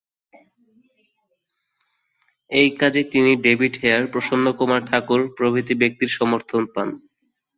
[2.51, 6.87] এই কাজে তিনি ডেভিড হেয়ার, প্রসন্নকুমার ঠাকুর প্রভৃতি ব্যক্তির সমর্থন পান।